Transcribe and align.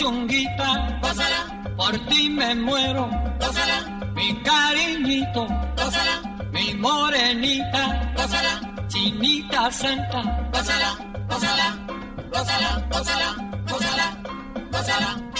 Gózala, 0.00 1.74
por 1.76 1.92
ti 2.08 2.30
me 2.30 2.54
muero, 2.54 3.10
gózala, 3.38 4.10
mi 4.14 4.42
cariñito, 4.42 5.46
gózala, 5.76 6.48
mi 6.50 6.74
morenita, 6.74 8.12
gózala, 8.16 8.60
chinita 8.88 9.70
santa, 9.70 10.48
gózala, 10.52 10.96
gózala, 11.28 11.76
gózala, 12.32 12.86
gózala, 12.90 13.36
gózala, 13.68 14.16
gózala. 14.70 15.32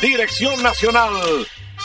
Dirección 0.00 0.62
Nacional, 0.62 1.10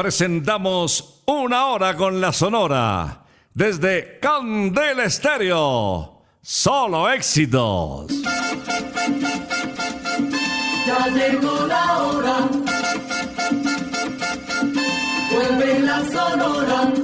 Presentamos 0.00 1.22
una 1.26 1.66
hora 1.66 1.96
con 1.96 2.20
la 2.20 2.32
Sonora 2.32 3.24
desde 3.52 4.20
Candela 4.20 5.02
Estéreo. 5.02 6.22
Solo 6.40 7.10
éxitos. 7.10 8.06
Ya 10.86 11.08
llegó 11.08 11.66
la 11.66 11.98
hora. 11.98 12.48
Vuelve 15.32 15.80
la 15.80 15.98
sonora. 16.04 16.97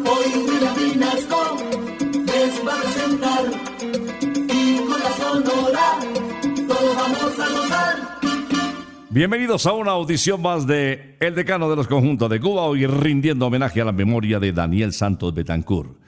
Bienvenidos 9.14 9.64
a 9.66 9.72
una 9.74 9.92
audición 9.92 10.42
más 10.42 10.66
de 10.66 11.16
El 11.20 11.36
Decano 11.36 11.70
de 11.70 11.76
los 11.76 11.86
Conjuntos 11.86 12.28
de 12.28 12.40
Cuba, 12.40 12.62
hoy 12.62 12.84
rindiendo 12.84 13.46
homenaje 13.46 13.80
a 13.80 13.84
la 13.84 13.92
memoria 13.92 14.40
de 14.40 14.52
Daniel 14.52 14.92
Santos 14.92 15.32
Betancourt, 15.32 16.00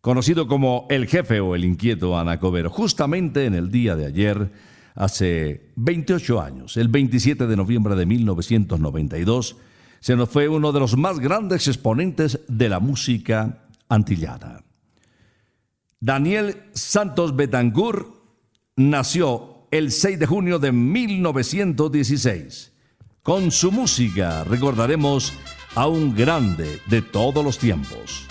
conocido 0.00 0.46
como 0.46 0.86
el 0.88 1.06
jefe 1.06 1.38
o 1.38 1.54
el 1.54 1.66
inquieto 1.66 2.18
Anacobero. 2.18 2.70
Justamente 2.70 3.44
en 3.44 3.52
el 3.52 3.70
día 3.70 3.94
de 3.94 4.06
ayer, 4.06 4.52
hace 4.94 5.70
28 5.76 6.40
años, 6.40 6.78
el 6.78 6.88
27 6.88 7.46
de 7.46 7.56
noviembre 7.58 7.94
de 7.94 8.06
1992, 8.06 9.58
se 10.00 10.16
nos 10.16 10.30
fue 10.30 10.48
uno 10.48 10.72
de 10.72 10.80
los 10.80 10.96
más 10.96 11.20
grandes 11.20 11.68
exponentes 11.68 12.40
de 12.48 12.70
la 12.70 12.80
música 12.80 13.66
antillana. 13.90 14.64
Daniel 16.00 16.62
Santos 16.72 17.36
Betancourt 17.36 18.08
nació 18.76 19.55
el 19.70 19.92
6 19.92 20.18
de 20.18 20.26
junio 20.26 20.58
de 20.58 20.72
1916. 20.72 22.72
Con 23.22 23.50
su 23.50 23.72
música 23.72 24.44
recordaremos 24.44 25.32
a 25.74 25.86
un 25.86 26.14
grande 26.14 26.80
de 26.86 27.02
todos 27.02 27.44
los 27.44 27.58
tiempos. 27.58 28.26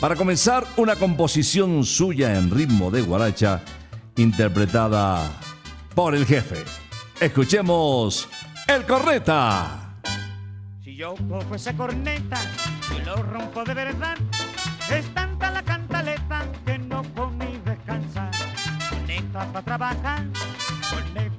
Para 0.00 0.16
comenzar, 0.16 0.66
una 0.76 0.96
composición 0.96 1.84
suya 1.84 2.38
en 2.38 2.50
ritmo 2.50 2.90
de 2.90 3.02
guaracha, 3.02 3.62
interpretada 4.16 5.30
por 5.94 6.14
el 6.14 6.24
jefe. 6.24 6.56
Escuchemos 7.20 8.26
El 8.66 8.86
Corneta. 8.86 9.98
Si 10.82 10.96
yo 10.96 11.14
cojo 11.28 11.54
corneta 11.76 12.40
y 12.96 13.04
lo 13.04 13.16
rompo 13.16 13.62
de 13.64 13.74
verdad, 13.74 14.16
es 14.90 15.06
tanta 15.12 15.50
la 15.50 15.62
cantaleta 15.62 16.50
que 16.64 16.78
no 16.78 17.02
puedo 17.02 17.30
ni 17.32 17.58
descansar. 17.58 18.30
Corneta 18.88 19.52
para 19.52 19.64
trabajar, 19.64 20.24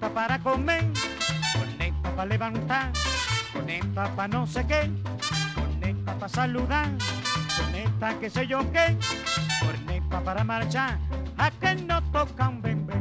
para 0.09 0.39
comer, 0.39 0.83
con 1.53 2.15
para 2.15 2.25
levantar, 2.25 2.92
conecta 3.53 4.15
para 4.15 4.27
no 4.27 4.48
sé 4.48 4.65
qué, 4.65 4.89
conecta 5.56 6.13
para 6.15 6.30
saludar, 6.30 6.89
con 7.57 7.75
esta 7.75 8.19
que 8.19 8.30
sé 8.30 8.48
yo 8.48 8.59
qué, 8.71 8.98
con 9.59 9.89
esta 9.89 10.21
para 10.21 10.44
marchar, 10.44 10.98
a 11.38 11.51
que 11.51 11.75
no 11.75 12.01
tocan 12.12 12.62
bebé. 12.62 12.95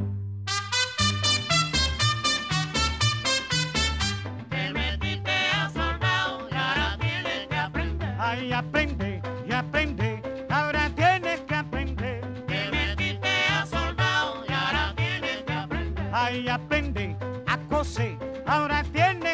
Ay, 8.19 8.53
aprende 8.53 9.23
y 9.49 9.53
aprende, 9.53 10.47
ahora 10.51 10.91
tienes 10.95 11.41
que 11.41 11.55
aprender. 11.55 12.21
Te 12.47 12.71
metiste 12.71 13.29
a 13.51 13.67
soldado 13.67 14.45
y 14.49 14.53
ahora 14.53 14.95
tienes 14.95 15.43
que 15.43 15.53
aprender. 15.53 16.11
Ay, 16.13 16.49
aprende 16.49 16.90
ahora 18.47 18.85
tienes 18.93 19.30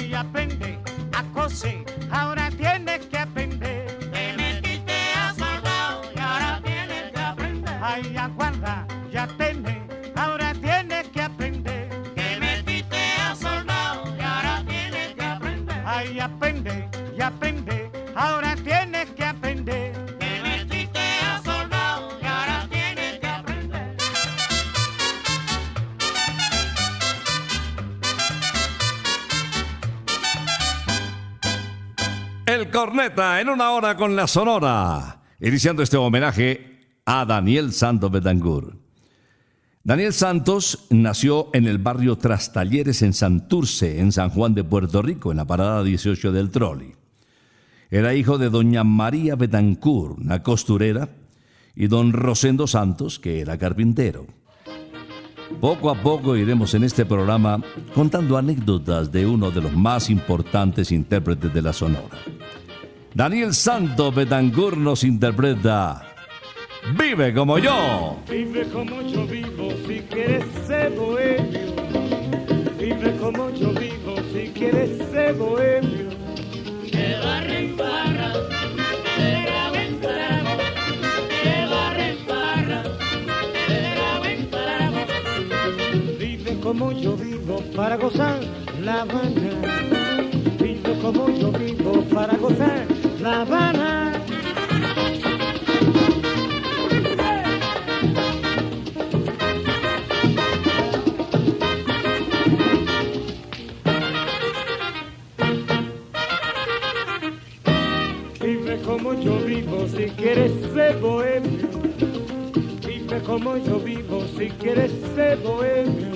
Ay, 0.00 0.14
aprende 0.14 0.78
a 1.12 1.22
coser, 1.34 1.84
ahora 2.10 2.49
En 32.92 33.48
una 33.48 33.70
hora 33.70 33.96
con 33.96 34.16
la 34.16 34.26
Sonora, 34.26 35.22
iniciando 35.38 35.80
este 35.80 35.96
homenaje 35.96 36.88
a 37.04 37.24
Daniel 37.24 37.72
Santos 37.72 38.10
Betancourt. 38.10 38.74
Daniel 39.84 40.12
Santos 40.12 40.86
nació 40.90 41.50
en 41.52 41.68
el 41.68 41.78
barrio 41.78 42.18
Trastalleres 42.18 43.02
en 43.02 43.12
Santurce, 43.12 44.00
en 44.00 44.10
San 44.10 44.30
Juan 44.30 44.54
de 44.54 44.64
Puerto 44.64 45.02
Rico, 45.02 45.30
en 45.30 45.36
la 45.36 45.44
parada 45.44 45.84
18 45.84 46.32
del 46.32 46.50
Trolli. 46.50 46.96
Era 47.90 48.14
hijo 48.14 48.38
de 48.38 48.50
doña 48.50 48.82
María 48.82 49.36
Betancourt, 49.36 50.18
una 50.18 50.42
costurera, 50.42 51.10
y 51.76 51.86
don 51.86 52.12
Rosendo 52.12 52.66
Santos, 52.66 53.20
que 53.20 53.40
era 53.40 53.56
carpintero. 53.56 54.26
Poco 55.60 55.90
a 55.90 55.94
poco 55.94 56.36
iremos 56.36 56.74
en 56.74 56.82
este 56.82 57.06
programa 57.06 57.62
contando 57.94 58.36
anécdotas 58.36 59.12
de 59.12 59.26
uno 59.26 59.52
de 59.52 59.60
los 59.60 59.72
más 59.74 60.10
importantes 60.10 60.90
intérpretes 60.90 61.54
de 61.54 61.62
la 61.62 61.72
Sonora. 61.72 62.18
Daniel 63.14 63.54
Santo 63.54 64.12
Betancourt 64.12 64.76
nos 64.76 65.02
interpreta 65.04 66.10
Vive 66.96 67.34
como 67.34 67.58
yo. 67.58 68.16
Vive 68.28 68.64
como 68.72 69.02
yo 69.02 69.26
vivo 69.26 69.70
si 69.86 70.00
quieres 70.00 70.44
ser 70.66 70.90
bohemio. 70.92 71.74
Vive 72.78 73.16
como 73.20 73.50
yo 73.50 73.72
vivo 73.72 74.16
si 74.32 74.48
quieres 74.48 74.96
ser 75.10 75.34
bohemio. 75.34 76.08
Que 76.90 77.16
barra 77.22 77.58
en 77.58 77.76
barra, 77.76 78.32
en 79.18 80.00
trago. 80.00 80.56
Que 81.28 81.66
barra 81.70 82.08
en 82.08 82.26
barra, 82.26 82.82
en. 85.86 86.18
Vive 86.18 86.60
como 86.60 86.92
yo 86.92 87.16
vivo 87.16 87.62
para 87.76 87.96
gozar 87.96 88.40
La 88.82 89.02
Habana. 89.02 89.50
Vive 90.58 90.98
como 91.02 91.28
yo 91.28 91.52
vivo 91.52 92.02
para 92.12 92.36
gozar 92.36 92.99
La 93.20 93.42
Habana. 93.42 94.12
Vive 108.40 108.78
como 108.86 109.12
yo 109.14 109.38
vivo 109.40 109.86
si 109.86 110.06
quieres 110.16 110.52
ser 110.72 110.96
bohemio. 111.00 111.68
Vive 112.86 113.20
como 113.26 113.58
yo 113.58 113.78
vivo 113.80 114.24
si 114.38 114.48
quieres 114.48 114.92
ser 115.14 115.36
bohemio. 115.38 116.08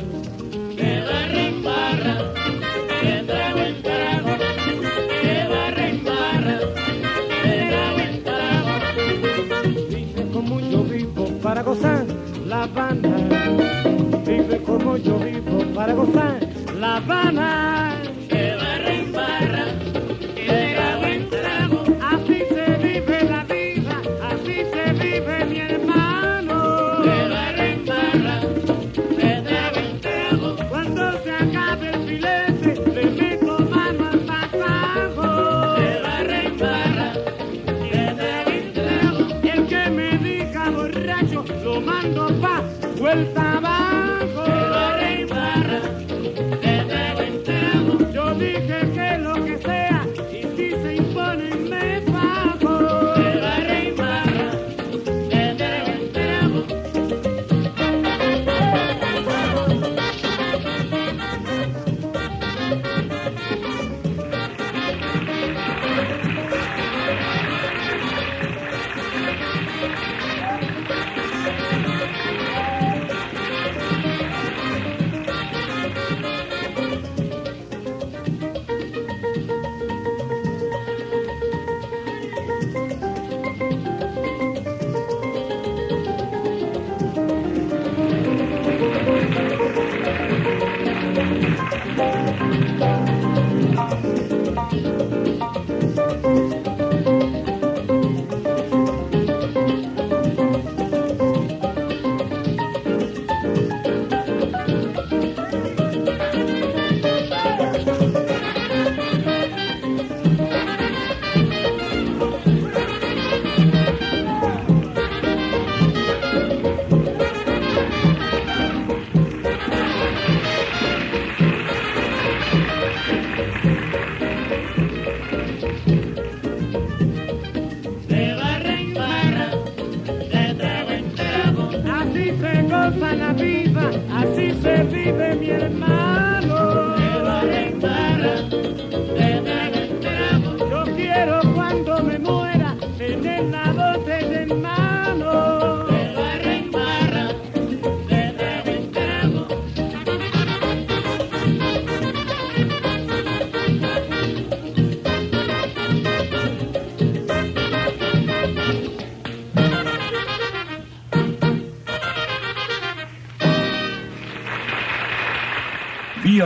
Que 0.74 1.00
barra 1.62 2.28
en 2.28 2.33
Vive 14.26 14.58
como 14.66 14.96
yo 14.96 15.16
vivo 15.20 15.64
para 15.74 15.94
gozar 15.94 16.40
La 16.76 16.96
Habana. 16.96 18.03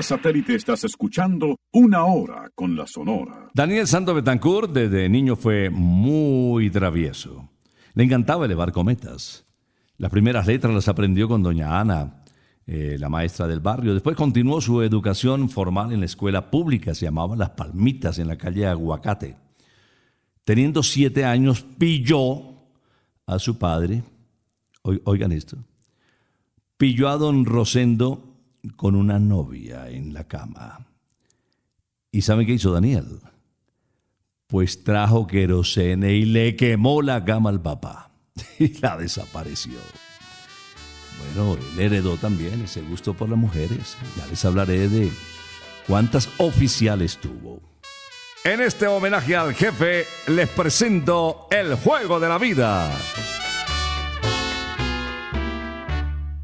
Satélite 0.03 0.55
estás 0.55 0.85
escuchando 0.85 1.57
Una 1.73 2.05
Hora 2.05 2.51
con 2.55 2.77
la 2.77 2.87
Sonora. 2.87 3.51
Daniel 3.55 3.87
Santo 3.87 4.15
Betancourt 4.15 4.73
desde 4.73 5.09
niño 5.09 5.37
fue 5.37 5.71
muy 5.71 6.71
travieso. 6.71 7.49
Le 7.95 8.05
encantaba 8.05 8.45
elevar 8.47 8.73
cometas. 8.73 9.45
Las 9.97 10.11
primeras 10.11 10.47
letras 10.47 10.73
las 10.75 10.89
aprendió 10.89 11.27
con 11.29 11.43
doña 11.43 11.81
Ana, 11.81 12.23
eh, 12.67 12.97
la 12.99 13.09
maestra 13.09 13.47
del 13.49 13.61
barrio. 13.61 13.95
Después 13.95 14.17
continuó 14.17 14.61
su 14.61 14.83
educación 14.83 15.49
formal 15.49 15.93
en 15.93 16.01
la 16.01 16.07
escuela 16.07 16.51
pública, 16.51 16.95
se 16.95 17.07
llamaba 17.07 17.35
Las 17.35 17.51
Palmitas, 17.51 18.19
en 18.19 18.29
la 18.29 18.37
calle 18.39 18.67
Aguacate. 18.67 19.37
Teniendo 20.45 20.83
siete 20.83 21.25
años, 21.25 21.63
pilló 21.79 22.43
a 23.27 23.39
su 23.39 23.59
padre, 23.59 24.03
oi- 24.83 25.01
oigan 25.05 25.33
esto, 25.33 25.59
pilló 26.77 27.09
a 27.09 27.17
don 27.17 27.45
Rosendo 27.45 28.28
con 28.77 28.95
una 28.95 29.19
novia 29.19 29.89
en 29.89 30.13
la 30.15 30.25
cama. 30.25 30.87
¿Y 32.11 32.23
saben 32.23 32.47
qué 32.47 32.53
hizo 32.53 32.73
Daniel? 32.73 33.21
Pues 34.47 34.83
trajo 34.83 35.27
querosene 35.27 36.15
y 36.15 36.25
le 36.25 36.57
quemó 36.57 37.03
la 37.03 37.25
cama 37.25 37.51
al 37.51 37.61
papá. 37.61 38.11
Y 38.59 38.79
la 38.81 38.97
desapareció. 38.97 39.79
Bueno, 41.35 41.59
él 41.73 41.81
heredó 41.81 42.17
también 42.17 42.63
ese 42.63 42.81
gusto 42.83 43.15
por 43.15 43.29
las 43.29 43.39
mujeres. 43.39 43.97
Ya 44.17 44.27
les 44.27 44.45
hablaré 44.45 44.89
de 44.89 45.11
cuántas 45.87 46.29
oficiales 46.39 47.19
tuvo. 47.19 47.61
En 48.45 48.61
este 48.61 48.87
homenaje 48.87 49.37
al 49.37 49.55
jefe 49.55 50.05
les 50.29 50.49
presento 50.49 51.49
el 51.51 51.75
juego 51.75 52.21
de 52.21 52.29
la 52.29 52.39
vida. 52.39 52.91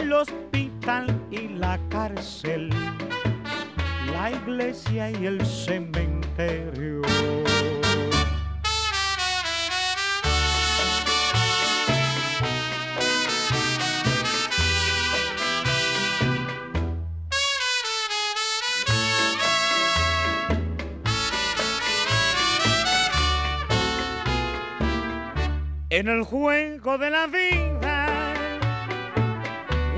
el 0.00 0.12
hospital 0.12 1.06
y 1.30 1.48
la 1.48 1.78
cárcel, 1.90 2.70
la 4.12 4.30
iglesia 4.30 5.10
y 5.10 5.26
el 5.26 5.44
cementerio. 5.44 7.02
En 25.90 26.08
el 26.08 26.22
juego 26.22 26.96
de 26.96 27.10
la 27.10 27.26
vida 27.26 27.89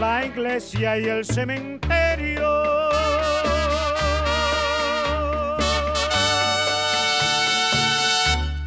la 0.00 0.24
iglesia 0.24 0.98
y 0.98 1.04
el 1.04 1.24
cementerio. 1.26 2.50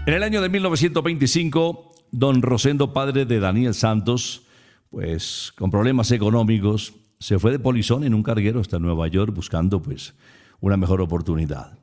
En 0.06 0.13
el 0.13 0.22
año 0.22 0.42
de 0.42 0.50
1925, 0.50 1.96
don 2.12 2.44
Rosendo, 2.44 2.94
padre 2.94 3.25
de 3.25 3.40
Daniel 3.40 3.74
Santos, 3.74 4.44
pues 4.92 5.52
con 5.58 5.72
problemas 5.72 6.12
económicos, 6.12 6.94
se 7.20 7.40
fue 7.40 7.52
de 7.52 7.58
polizón 7.58 8.04
en 8.04 8.13
un 8.13 8.22
carguero 8.22 8.60
hasta 8.60 8.78
Nueva 8.78 9.08
York 9.08 9.34
buscando 9.34 9.82
pues 9.82 10.13
una 10.60 10.78
mejor 10.78 11.02
oportunidad. 11.02 11.80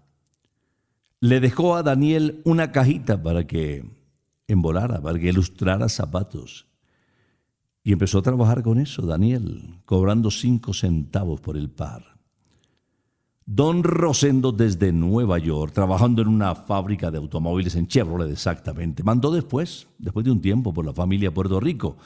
Le 1.19 1.41
dejó 1.41 1.75
a 1.75 1.83
Daniel 1.83 2.41
una 2.45 2.71
cajita 2.71 3.21
para 3.21 3.49
que 3.49 3.85
embolara, 4.47 5.03
para 5.03 5.19
que 5.19 5.29
ilustrara 5.29 5.89
zapatos. 5.89 6.70
Y 7.83 7.93
empezó 7.93 8.19
a 8.19 8.23
trabajar 8.23 8.63
con 8.63 8.79
eso, 8.79 9.03
Daniel, 9.03 9.81
cobrando 9.85 10.31
cinco 10.31 10.75
centavos 10.75 11.41
por 11.41 11.57
el 11.57 11.71
par. 11.71 12.21
Don 13.47 13.83
Rosendo 13.83 14.53
desde 14.53 14.93
Nueva 14.93 15.39
York, 15.39 15.73
trabajando 15.73 16.23
en 16.23 16.29
una 16.29 16.55
fábrica 16.55 17.11
de 17.11 17.19
automóviles 17.19 17.75
en 17.75 17.89
Chevrolet 17.89 18.31
exactamente. 18.31 19.03
Mandó 19.03 19.33
después, 19.33 19.89
después 19.99 20.25
de 20.25 20.31
un 20.31 20.41
tiempo, 20.41 20.73
por 20.73 20.85
la 20.85 20.93
familia 20.93 21.31
a 21.31 21.35
Puerto 21.35 21.59
Rico. 21.59 21.97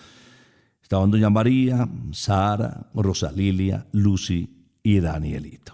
Estaban 0.82 1.10
doña 1.10 1.28
María, 1.28 1.88
Sara, 2.12 2.88
Rosalilia, 2.94 3.86
Lucy 3.92 4.48
y 4.82 5.00
Danielito. 5.00 5.73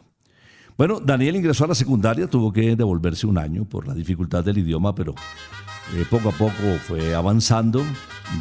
Bueno, 0.81 0.99
Daniel 0.99 1.37
ingresó 1.37 1.65
a 1.65 1.69
la 1.69 1.75
secundaria, 1.75 2.27
tuvo 2.27 2.55
que 2.55 2.75
devolverse 2.75 3.27
un 3.27 3.37
año 3.37 3.67
por 3.67 3.87
la 3.87 3.93
dificultad 3.93 4.43
del 4.43 4.57
idioma, 4.57 4.95
pero 4.95 5.15
eh, 5.95 6.07
poco 6.09 6.31
a 6.31 6.33
poco 6.33 6.79
fue 6.89 7.15
avanzando, 7.15 7.85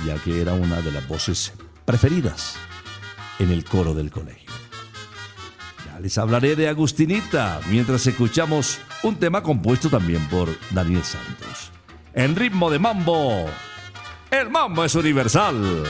ya 0.06 0.16
que 0.24 0.42
era 0.42 0.54
una 0.54 0.80
de 0.80 0.90
las 0.90 1.06
voces 1.06 1.52
preferidas 1.84 2.56
en 3.40 3.52
el 3.52 3.66
coro 3.66 3.94
del 3.94 4.10
colegio. 4.10 4.50
Ya 5.86 6.00
les 6.00 6.18
hablaré 6.18 6.56
de 6.56 6.70
Agustinita 6.70 7.60
mientras 7.70 8.08
escuchamos 8.08 8.80
un 9.04 9.18
tema 9.18 9.44
compuesto 9.44 9.90
también 9.90 10.26
por 10.30 10.48
Daniel 10.72 11.04
Santos. 11.04 11.74
En 12.14 12.38
ritmo 12.38 12.72
de 12.72 12.80
mambo, 12.80 13.48
el 14.32 14.50
mambo 14.50 14.86
es 14.86 14.96
universal. 14.96 15.84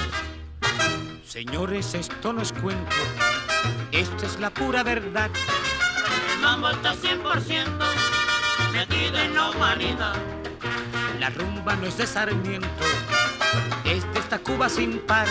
Señores, 1.24 1.94
esto 1.94 2.34
no 2.34 2.42
es 2.42 2.52
cuento, 2.54 2.96
esto 3.92 4.26
es 4.26 4.40
la 4.40 4.50
pura 4.50 4.82
verdad. 4.82 5.30
El 6.40 6.46
mambo 6.46 6.70
está 6.70 6.94
100% 6.94 7.68
metido 8.72 9.18
en 9.18 9.36
la 9.36 9.50
humanidad. 9.50 10.16
La 11.20 11.30
rumba 11.32 11.76
no 11.76 11.86
es 11.86 11.98
de 11.98 12.08
Sarmiento, 12.08 12.86
es 13.84 14.10
de 14.14 14.20
esta 14.20 14.40
Cuba 14.40 14.70
sin 14.70 15.00
par. 15.00 15.28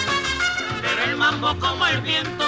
Pero 0.82 1.10
el 1.10 1.16
mambo 1.16 1.58
como 1.58 1.86
el 1.86 2.02
viento 2.02 2.44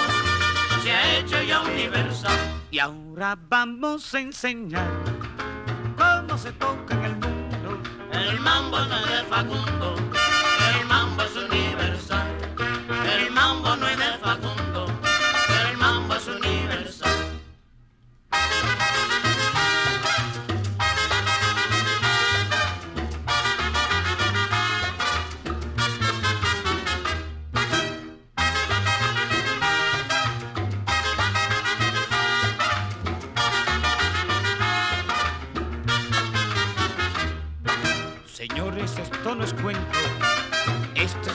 se 0.83 0.91
ha 0.91 1.17
hecho 1.17 1.41
ya 1.41 1.61
universal. 1.61 2.37
Y 2.69 2.77
ahora 2.77 3.35
vamos 3.49 4.13
a 4.13 4.19
enseñar 4.19 4.91
cómo 5.97 6.37
se 6.37 6.51
toca 6.51 6.93
en 6.93 7.03
el 7.03 7.15
mundo. 7.15 7.81
El 8.11 8.39
mambo 8.41 8.77
no 8.77 8.95
es 8.95 9.09
de 9.09 9.23
Facundo, 9.27 9.95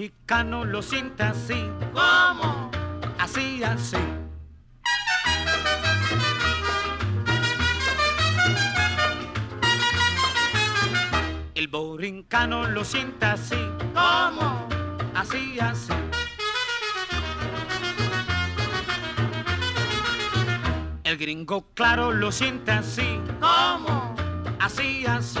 El 0.00 0.06
mexicano 0.06 0.64
lo 0.64 0.80
siente 0.80 1.22
así, 1.22 1.70
¿Cómo? 1.92 2.70
así, 3.18 3.62
así. 3.62 3.98
El 11.54 11.68
borincano 11.68 12.66
lo 12.66 12.82
siente 12.82 13.26
así, 13.26 13.60
¿Cómo? 13.92 14.66
así, 15.14 15.60
así. 15.60 15.92
El 21.04 21.18
gringo 21.18 21.66
claro 21.74 22.10
lo 22.10 22.32
siente 22.32 22.70
así, 22.70 23.20
¿Cómo? 23.38 24.14
así, 24.60 25.04
así. 25.04 25.40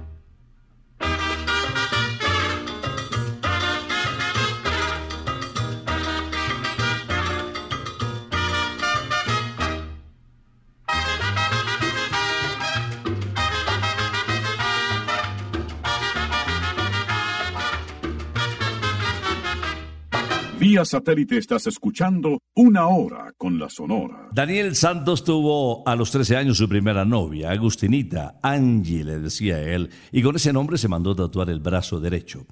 Vía 20.71 20.85
satélite 20.85 21.37
estás 21.37 21.67
escuchando 21.67 22.39
Una 22.55 22.87
Hora 22.87 23.33
con 23.37 23.59
la 23.59 23.69
Sonora. 23.69 24.29
Daniel 24.31 24.73
Santos 24.73 25.21
tuvo 25.25 25.85
a 25.85 25.97
los 25.97 26.11
13 26.11 26.37
años 26.37 26.59
su 26.59 26.69
primera 26.69 27.03
novia, 27.03 27.51
Agustinita, 27.51 28.39
Angie 28.41 29.03
le 29.03 29.19
decía 29.19 29.61
él, 29.61 29.89
y 30.13 30.21
con 30.21 30.37
ese 30.37 30.53
nombre 30.53 30.77
se 30.77 30.87
mandó 30.87 31.13
tatuar 31.13 31.49
el 31.49 31.59
brazo 31.59 31.99
derecho. 31.99 32.45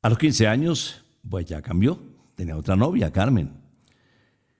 A 0.00 0.08
los 0.08 0.16
15 0.16 0.48
años, 0.48 1.04
pues 1.28 1.44
ya 1.44 1.60
cambió, 1.60 2.00
tenía 2.36 2.56
otra 2.56 2.74
novia, 2.74 3.12
Carmen. 3.12 3.52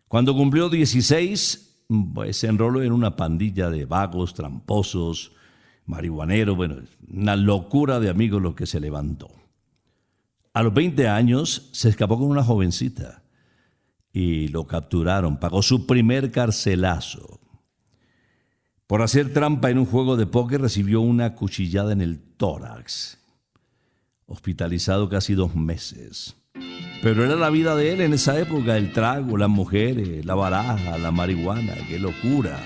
Cuando 0.07 0.35
cumplió 0.35 0.69
16, 0.69 1.87
pues 2.13 2.37
se 2.37 2.49
enroló 2.49 2.83
en 2.83 2.93
una 2.93 3.17
pandilla 3.17 3.71
de 3.71 3.87
vagos, 3.87 4.35
tramposos, 4.35 5.33
marihuaneros, 5.87 6.59
bueno, 6.59 6.77
una 7.11 7.37
locura 7.37 8.01
de 8.01 8.11
amigos 8.11 8.43
lo 8.43 8.55
que 8.55 8.67
se 8.67 8.81
levantó. 8.81 9.40
A 10.53 10.63
los 10.63 10.75
20 10.75 11.09
años 11.09 11.69
se 11.73 11.89
escapó 11.89 12.19
con 12.19 12.29
una 12.29 12.43
jovencita 12.43 13.23
y 14.13 14.49
lo 14.49 14.67
capturaron. 14.67 15.39
Pagó 15.39 15.63
su 15.63 15.87
primer 15.87 16.33
carcelazo. 16.33 17.41
Por 18.87 19.03
hacer 19.03 19.33
trampa 19.33 19.71
en 19.71 19.79
un 19.79 19.87
juego 19.87 20.17
de 20.17 20.27
póker 20.27 20.61
recibió 20.63 21.01
una 21.01 21.37
cuchillada 21.37 21.93
en 21.93 22.01
el 22.01 22.19
tórax. 22.19 23.19
Hospitalizado 24.27 25.09
casi 25.09 25.35
dos 25.35 25.55
meses. 25.55 26.37
Pero 27.01 27.25
era 27.25 27.37
la 27.37 27.51
vida 27.51 27.77
de 27.77 27.93
él 27.93 28.01
en 28.01 28.13
esa 28.13 28.39
época, 28.39 28.77
el 28.77 28.93
trago, 28.93 29.37
las 29.37 29.49
mujeres, 29.49 30.25
la 30.27 30.35
baraja, 30.35 30.99
la 30.99 31.13
marihuana, 31.13 31.75
qué 31.89 31.99
locura. 31.99 32.59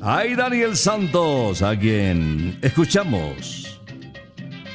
Ay, 0.00 0.34
Daniel 0.36 0.76
Santos, 0.76 1.62
a 1.62 1.76
quien 1.78 2.58
escuchamos. 2.62 3.63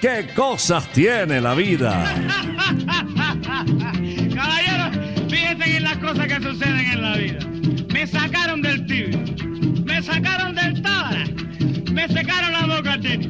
¿Qué 0.01 0.27
cosas 0.33 0.89
tiene 0.93 1.41
la 1.41 1.53
vida? 1.55 1.91
Caballero, 4.33 4.91
fíjense 5.29 5.75
en 5.75 5.83
las 5.83 5.97
cosas 5.97 6.27
que 6.27 6.35
suceden 6.35 6.91
en 6.91 7.01
la 7.01 7.17
vida. 7.17 7.39
Me 7.93 8.07
sacaron 8.07 8.61
del 8.61 8.85
tibio, 8.85 9.19
me 9.83 10.01
sacaron 10.01 10.55
del 10.55 10.81
tábara, 10.81 11.25
me 11.91 12.07
secaron 12.07 12.53
la 12.53 12.77
boca 12.77 12.97
tini, 12.97 13.29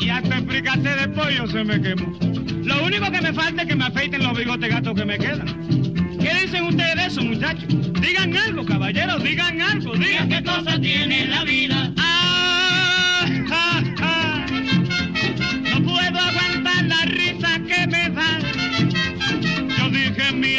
y 0.00 0.08
hasta 0.08 0.38
el 0.38 0.46
de 0.46 1.08
pollo 1.08 1.46
se 1.48 1.62
me 1.64 1.82
quemó. 1.82 2.18
Lo 2.64 2.82
único 2.86 3.10
que 3.10 3.20
me 3.20 3.34
falta 3.34 3.62
es 3.62 3.68
que 3.68 3.76
me 3.76 3.84
afeiten 3.84 4.22
los 4.22 4.38
bigotes 4.38 4.70
gatos 4.70 4.94
que 4.94 5.04
me 5.04 5.18
quedan. 5.18 5.46
¿Qué 6.18 6.34
dicen 6.42 6.64
ustedes 6.64 6.96
de 6.96 7.06
eso, 7.06 7.22
muchachos? 7.22 7.68
Digan 8.00 8.34
algo, 8.34 8.64
caballeros, 8.64 9.22
digan 9.22 9.60
algo, 9.60 9.94
digan 9.94 10.30
¿Qué 10.30 10.42
cosa 10.42 10.80
tiene 10.80 11.26
la 11.26 11.44
vida? 11.44 11.92
Ah, 11.98 13.26
ah. 13.50 13.75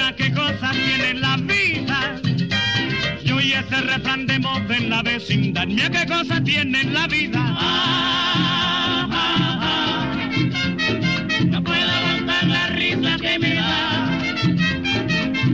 Mía, 0.07 0.15
qué 0.15 0.33
cosas 0.33 0.71
tiene 0.71 1.13
la 1.15 1.37
vida. 1.37 2.21
Yo 3.23 3.39
y 3.41 3.53
ese 3.53 3.81
refrán 3.81 4.25
de 4.25 4.39
moda 4.39 4.75
en 4.75 4.89
la 4.89 5.01
vecindad. 5.01 5.67
Mira 5.67 5.89
qué 5.89 6.05
cosas 6.05 6.43
tiene 6.43 6.83
la 6.85 7.07
vida. 7.07 7.39
Ah, 7.39 9.07
ah, 9.11 9.59
ah. 9.61 10.15
No 11.45 11.63
puedo 11.63 11.91
aguantar 11.91 12.47
la 12.47 12.67
risa 12.67 13.17
que 13.19 13.39
me 13.39 13.55
da. 13.55 14.19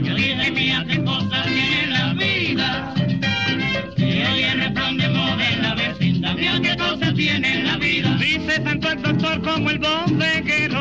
Yo 0.02 0.14
dije, 0.14 0.50
mía, 0.50 0.84
qué 0.88 1.02
cosas 1.04 1.46
tiene 1.46 1.86
la 1.88 2.14
vida. 2.14 2.94
Y 3.96 4.02
hoy 4.02 4.42
el 4.42 4.60
refrán 4.60 4.96
de 4.96 5.08
moda 5.08 5.50
en 5.50 5.62
la 5.62 5.74
vecindad. 5.74 6.34
Mira 6.34 6.60
qué 6.60 6.76
cosas 6.76 7.14
tiene 7.14 7.64
la 7.64 7.76
vida. 7.76 8.16
Dice 8.18 8.60
tanto 8.60 8.90
el 8.90 9.02
doctor 9.02 9.42
como 9.42 9.70
el 9.70 9.78
bodeguero. 9.78 10.73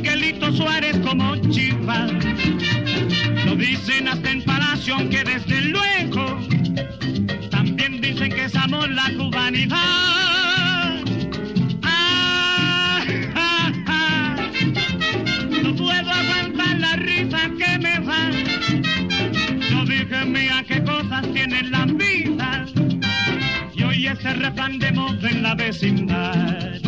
Miguelito 0.00 0.52
Suárez 0.52 0.96
como 0.98 1.34
Chivas. 1.50 2.12
Lo 3.44 3.56
dicen 3.56 4.06
hasta 4.06 4.30
en 4.30 4.44
Palacio, 4.44 4.94
aunque 4.94 5.24
desde 5.24 5.60
luego 5.62 6.38
también 7.50 8.00
dicen 8.00 8.30
que 8.30 8.48
somos 8.48 8.88
la 8.90 9.10
cubana. 9.16 9.50
vanidad. 9.50 9.74
Ah, 11.82 13.04
ah, 13.34 13.72
ah. 13.88 14.36
No 15.64 15.74
puedo 15.74 16.10
aguantar 16.12 16.78
la 16.78 16.94
risa 16.94 17.50
que 17.58 17.78
me 17.78 17.98
da. 17.98 18.30
No 19.72 19.84
dije 19.84 20.24
mía 20.26 20.64
qué 20.68 20.80
cosas 20.84 21.26
tiene 21.32 21.64
la 21.64 21.86
vida. 21.86 22.66
Y 23.74 23.82
hoy 23.82 24.06
ese 24.06 24.32
refrán 24.32 24.78
de 24.78 24.92
moda 24.92 25.28
en 25.28 25.42
la 25.42 25.56
vecindad. 25.56 26.87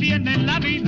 Qué 0.00 0.08
cosas 0.08 0.22
tiene 0.22 0.38
la 0.38 0.58
vida. 0.58 0.79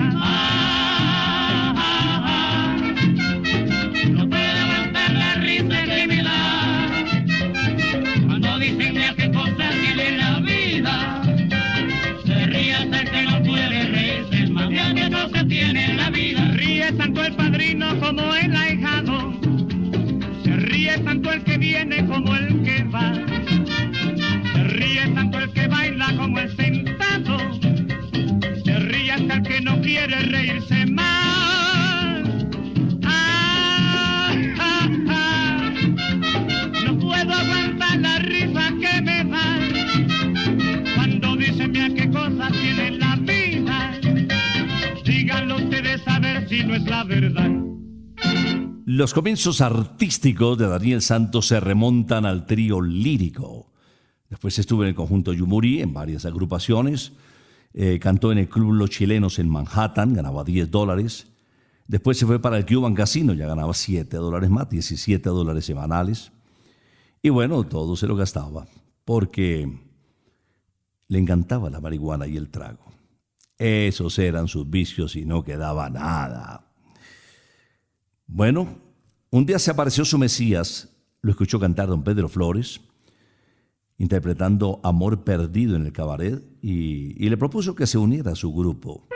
Los 48.84 49.14
comienzos 49.14 49.62
artísticos 49.62 50.58
de 50.58 50.66
Daniel 50.66 51.00
Santos 51.00 51.46
se 51.46 51.60
remontan 51.60 52.26
al 52.26 52.44
trío 52.44 52.82
lírico. 52.82 53.72
Después 54.28 54.58
estuvo 54.58 54.82
en 54.82 54.90
el 54.90 54.94
conjunto 54.94 55.32
Yumuri 55.32 55.80
en 55.80 55.94
varias 55.94 56.26
agrupaciones. 56.26 57.12
Eh, 57.72 57.98
cantó 57.98 58.32
en 58.32 58.38
el 58.38 58.50
Club 58.50 58.74
Los 58.74 58.90
Chilenos 58.90 59.38
en 59.38 59.48
Manhattan, 59.48 60.12
ganaba 60.12 60.44
10 60.44 60.70
dólares. 60.70 61.26
Después 61.86 62.18
se 62.18 62.26
fue 62.26 62.38
para 62.38 62.58
el 62.58 62.66
Cuban 62.66 62.94
Casino, 62.94 63.32
ya 63.32 63.46
ganaba 63.46 63.72
7 63.72 64.14
dólares 64.18 64.50
más, 64.50 64.68
17 64.68 65.26
dólares 65.30 65.64
semanales. 65.64 66.32
Y 67.22 67.30
bueno, 67.30 67.64
todo 67.64 67.96
se 67.96 68.06
lo 68.06 68.14
gastaba, 68.14 68.66
porque 69.06 69.70
le 71.08 71.18
encantaba 71.18 71.70
la 71.70 71.80
marihuana 71.80 72.26
y 72.26 72.36
el 72.36 72.50
trago. 72.50 72.92
Esos 73.58 74.18
eran 74.18 74.48
sus 74.48 74.68
vicios 74.68 75.16
y 75.16 75.24
no 75.24 75.44
quedaba 75.44 75.88
nada. 75.90 76.72
Bueno, 78.26 78.78
un 79.30 79.46
día 79.46 79.58
se 79.58 79.70
apareció 79.70 80.04
su 80.04 80.18
Mesías, 80.18 80.88
lo 81.20 81.30
escuchó 81.30 81.60
cantar 81.60 81.88
don 81.88 82.02
Pedro 82.02 82.28
Flores, 82.28 82.80
interpretando 83.98 84.80
Amor 84.82 85.22
Perdido 85.22 85.76
en 85.76 85.86
el 85.86 85.92
cabaret, 85.92 86.42
y, 86.60 87.28
le 87.28 87.36
propuso 87.36 87.74
que 87.74 87.86
se 87.86 87.98
uniera 87.98 88.32
a 88.32 88.36
su 88.36 88.52
grupo. 88.52 89.06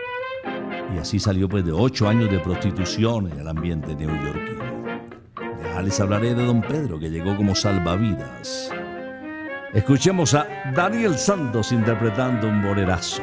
Y 0.94 0.98
así 0.98 1.18
salió 1.18 1.48
pues 1.48 1.64
de 1.64 1.72
ocho 1.72 2.08
años 2.08 2.30
de 2.30 2.38
prostitución 2.38 3.30
en 3.30 3.40
el 3.40 3.48
ambiente 3.48 3.96
neoyorquino. 3.96 4.64
Ya 5.62 5.82
les 5.82 5.98
hablaré 5.98 6.34
de 6.34 6.44
don 6.44 6.60
Pedro, 6.62 6.98
que 6.98 7.10
llegó 7.10 7.36
como 7.36 7.54
salvavidas. 7.54 8.70
Escuchemos 9.74 10.34
a 10.34 10.46
Daniel 10.74 11.18
Santos 11.18 11.72
interpretando 11.72 12.48
un 12.48 12.62
bolerazo. 12.62 13.22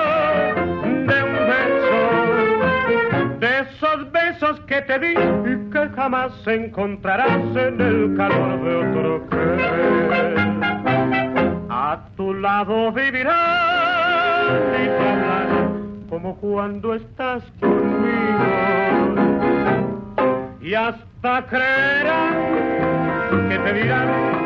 esos 3.81 4.11
besos 4.11 4.59
que 4.67 4.79
te 4.83 4.99
di 4.99 5.11
y 5.11 5.71
que 5.71 5.89
jamás 5.95 6.31
encontrarás 6.45 7.41
en 7.55 7.81
el 7.81 8.15
calor 8.15 8.63
de 8.63 8.75
otro 8.75 9.29
querer. 9.29 10.37
A 11.69 11.99
tu 12.15 12.33
lado 12.35 12.91
vivirás 12.91 14.51
y 14.73 14.85
te 14.85 16.09
como 16.09 16.35
cuando 16.35 16.93
estás 16.93 17.43
conmigo 17.59 18.11
y 20.61 20.75
hasta 20.75 21.45
creerás 21.47 22.35
que 23.49 23.57
te 23.57 23.73
dirán 23.73 24.40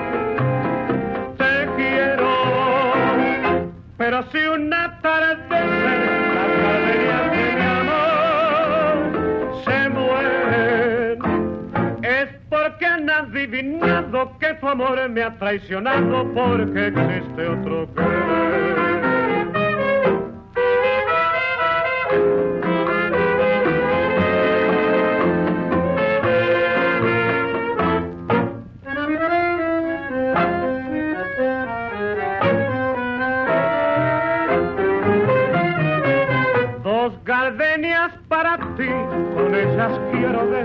adivinado 13.46 14.38
que 14.40 14.54
tu 14.56 14.68
amor 14.68 15.08
me 15.10 15.22
ha 15.24 15.38
traicionado 15.38 16.34
porque 16.34 16.88
existe 16.88 17.48
otro 17.48 17.88
gardenias 37.24 38.12
para 38.28 38.58
ti, 38.76 38.90
con 39.36 39.56
ellas 39.56 40.00
quiero 40.12 40.46
decir 40.48 40.65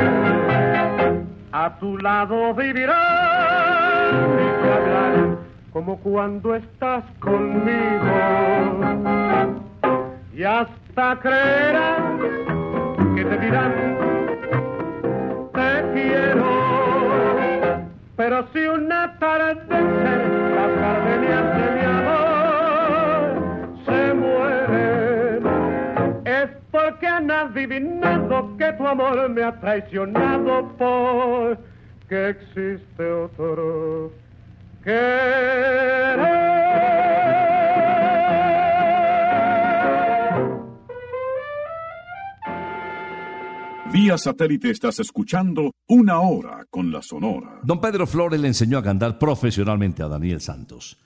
a 1.65 1.77
tu 1.77 1.97
lado 1.97 2.53
vivirás. 2.55 4.13
Y 4.13 4.47
te 4.63 5.71
como 5.71 5.97
cuando 5.99 6.55
estás 6.55 7.03
conmigo. 7.19 8.13
Y 10.33 10.43
hasta 10.43 11.19
creerás 11.19 12.01
que 13.15 13.25
te 13.25 13.37
dirán 13.37 13.73
te 15.53 15.91
quiero 15.93 16.71
pero 18.15 18.47
si 18.53 18.59
una 18.59 19.17
tarde 19.19 20.30
han 27.21 27.31
adivinado 27.31 28.57
que 28.57 28.73
tu 28.73 28.87
amor 28.87 29.29
me 29.29 29.43
ha 29.43 29.59
traicionado 29.59 30.75
por 30.77 31.57
que 32.09 32.29
existe 32.29 33.03
otro 33.03 34.11
querer. 34.83 36.19
Vía 43.93 44.17
satélite 44.17 44.71
estás 44.71 44.99
escuchando 44.99 45.71
una 45.87 46.21
hora 46.21 46.65
con 46.69 46.91
la 46.91 47.01
Sonora. 47.01 47.59
Don 47.61 47.81
Pedro 47.81 48.07
Flores 48.07 48.39
le 48.39 48.47
enseñó 48.47 48.77
a 48.77 48.83
cantar 48.83 49.19
profesionalmente 49.19 50.01
a 50.01 50.07
Daniel 50.07 50.39
Santos. 50.39 50.97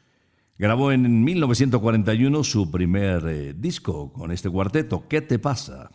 Grabó 0.58 0.92
en 0.92 1.24
1941 1.24 2.44
su 2.44 2.72
primer 2.72 3.28
eh, 3.28 3.54
disco 3.54 4.14
con 4.14 4.32
este 4.32 4.50
cuarteto, 4.50 5.08
¿Qué 5.10 5.22
te 5.22 5.40
pasa? 5.40 5.90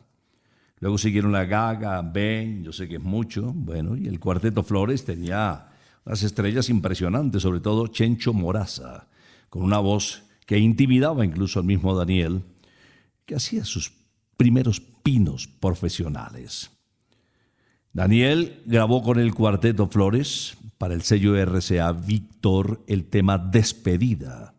Luego 0.81 0.97
siguieron 0.97 1.33
La 1.33 1.45
Gaga, 1.45 2.01
Ben, 2.01 2.65
yo 2.65 2.73
sé 2.73 2.89
que 2.89 2.97
es 2.97 3.03
mucho, 3.03 3.53
bueno, 3.55 3.97
y 3.97 4.09
el 4.09 4.19
cuarteto 4.19 4.63
Flores 4.63 5.05
tenía 5.05 5.69
unas 6.07 6.23
estrellas 6.23 6.71
impresionantes, 6.71 7.43
sobre 7.43 7.61
todo 7.61 7.89
Chencho 7.89 8.33
Moraza, 8.33 9.07
con 9.51 9.63
una 9.63 9.79
voz 9.79 10.23
que 10.47 10.59
intimidaba 10.59 11.25
incluso 11.25 11.59
al 11.59 11.67
mismo 11.67 11.95
Daniel, 11.95 12.43
que 13.27 13.35
hacía 13.35 13.65
sus 13.67 13.93
primeros 14.39 14.81
pinos 14.81 15.47
profesionales. 15.47 16.71
Daniel 17.93 18.63
grabó 18.65 19.03
con 19.03 19.21
el 19.21 19.35
cuarteto 19.35 19.87
Flores 19.89 20.57
para 20.79 20.95
el 20.95 21.03
sello 21.03 21.37
RCA 21.37 21.93
Víctor 21.93 22.83
el 22.87 23.05
tema 23.05 23.37
Despedida. 23.37 24.55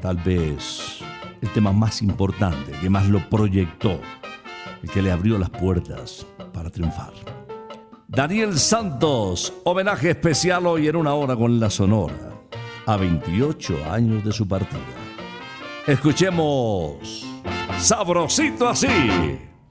Tal 0.00 0.16
vez 0.16 1.00
el 1.42 1.52
tema 1.52 1.72
más 1.72 2.00
importante, 2.00 2.72
que 2.80 2.88
más 2.88 3.06
lo 3.08 3.28
proyectó, 3.28 4.00
el 4.82 4.90
que 4.90 5.02
le 5.02 5.10
abrió 5.10 5.38
las 5.38 5.50
puertas 5.50 6.26
para 6.52 6.70
triunfar. 6.70 7.12
Daniel 8.06 8.58
Santos, 8.58 9.52
homenaje 9.64 10.10
especial 10.10 10.66
hoy 10.66 10.88
en 10.88 10.96
una 10.96 11.14
hora 11.14 11.36
con 11.36 11.60
la 11.60 11.68
Sonora, 11.68 12.32
a 12.86 12.96
28 12.96 13.90
años 13.90 14.24
de 14.24 14.32
su 14.32 14.48
partida. 14.48 14.80
Escuchemos 15.86 17.26
Sabrosito 17.78 18.68
así. 18.68 18.88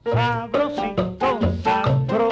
Sabrosito, 0.04 1.16
sabrosito 1.18 2.27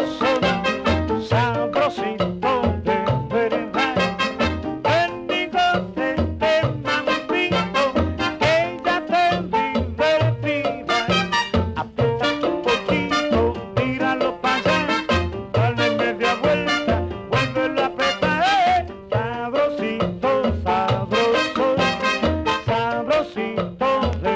sabrosito 23.97 24.36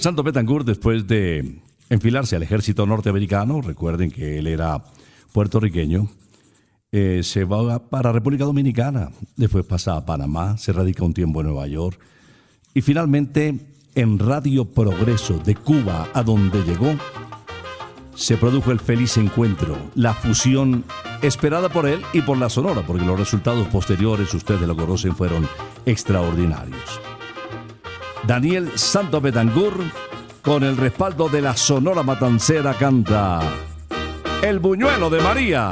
Santos 0.00 0.24
Betancourt, 0.24 0.66
después 0.66 1.06
de 1.06 1.60
enfilarse 1.90 2.36
al 2.36 2.42
ejército 2.42 2.86
norteamericano, 2.86 3.60
recuerden 3.60 4.10
que 4.10 4.38
él 4.38 4.46
era 4.46 4.84
puertorriqueño, 5.32 6.08
eh, 6.90 7.20
se 7.22 7.44
va 7.44 7.90
para 7.90 8.12
República 8.12 8.44
Dominicana, 8.44 9.10
después 9.36 9.64
pasa 9.64 9.96
a 9.96 10.06
Panamá, 10.06 10.56
se 10.56 10.72
radica 10.72 11.04
un 11.04 11.14
tiempo 11.14 11.40
en 11.40 11.48
Nueva 11.48 11.66
York 11.66 12.00
y 12.74 12.80
finalmente 12.80 13.74
en 13.94 14.18
Radio 14.18 14.64
Progreso 14.64 15.38
de 15.38 15.54
Cuba, 15.54 16.08
a 16.14 16.22
donde 16.22 16.62
llegó, 16.62 16.94
se 18.14 18.36
produjo 18.36 18.72
el 18.72 18.80
feliz 18.80 19.16
encuentro, 19.16 19.76
la 19.94 20.14
fusión 20.14 20.84
esperada 21.22 21.68
por 21.68 21.86
él 21.86 22.00
y 22.12 22.22
por 22.22 22.38
la 22.38 22.48
Sonora, 22.48 22.82
porque 22.86 23.04
los 23.04 23.18
resultados 23.18 23.68
posteriores, 23.68 24.32
ustedes 24.34 24.62
lo 24.62 24.76
conocen, 24.76 25.14
fueron 25.14 25.46
extraordinarios. 25.86 27.00
Daniel 28.28 28.70
Santo 28.76 29.22
Betancourt, 29.22 29.80
con 30.42 30.62
el 30.62 30.76
respaldo 30.76 31.30
de 31.30 31.40
la 31.40 31.56
Sonora 31.56 32.02
Matancera, 32.02 32.74
canta 32.74 33.40
El 34.42 34.58
Buñuelo 34.58 35.08
de 35.08 35.18
María. 35.22 35.70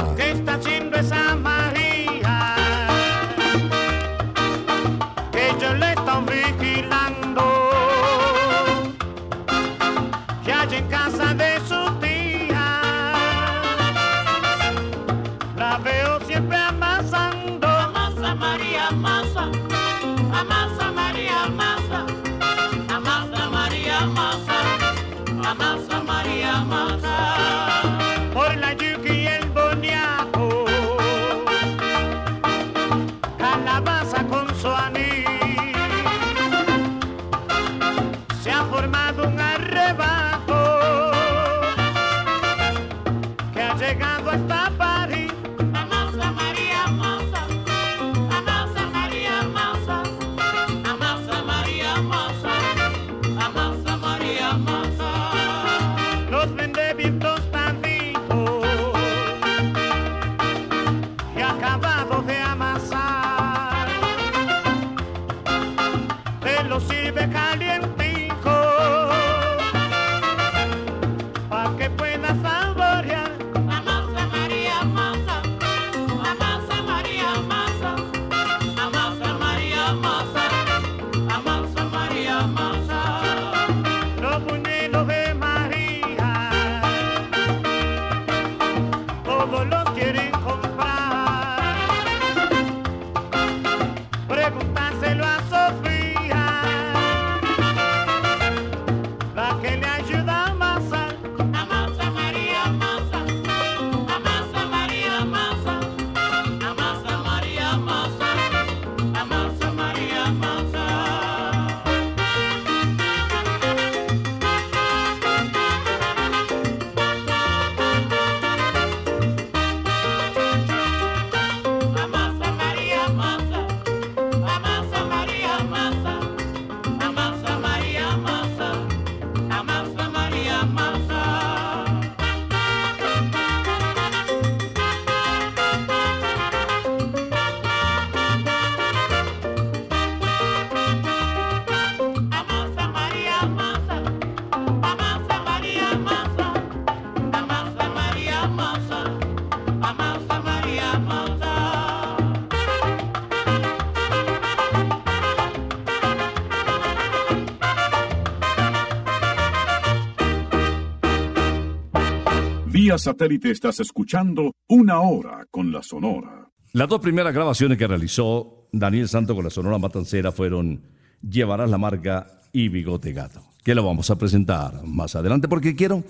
Satélite 162.98 163.50
estás 163.50 163.80
escuchando 163.80 164.52
Una 164.68 165.00
Hora 165.00 165.46
con 165.50 165.72
la 165.72 165.82
Sonora. 165.82 166.48
Las 166.72 166.88
dos 166.88 167.00
primeras 167.00 167.34
grabaciones 167.34 167.78
que 167.78 167.86
realizó 167.86 168.68
Daniel 168.72 169.08
Santo 169.08 169.34
con 169.34 169.44
la 169.44 169.50
Sonora 169.50 169.78
Matancera 169.78 170.32
fueron 170.32 170.82
Llevarás 171.22 171.70
la 171.70 171.78
marca 171.78 172.40
y 172.52 172.68
Bigote 172.68 173.12
Gato, 173.12 173.42
que 173.64 173.74
lo 173.74 173.82
vamos 173.84 174.10
a 174.10 174.16
presentar 174.16 174.84
más 174.84 175.16
adelante 175.16 175.48
porque 175.48 175.74
quiero 175.74 176.04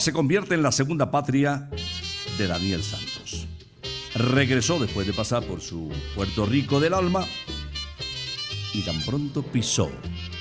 Se 0.00 0.14
convierte 0.14 0.54
en 0.54 0.62
la 0.62 0.72
segunda 0.72 1.10
patria 1.10 1.68
de 2.38 2.46
Daniel 2.46 2.82
Santos. 2.82 3.46
Regresó 4.14 4.78
después 4.78 5.06
de 5.06 5.12
pasar 5.12 5.42
por 5.42 5.60
su 5.60 5.92
Puerto 6.14 6.46
Rico 6.46 6.80
del 6.80 6.94
alma 6.94 7.26
y 8.72 8.80
tan 8.80 8.98
pronto 9.02 9.42
pisó 9.42 9.90